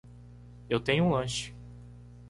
[0.67, 1.53] Eu tenho um lanche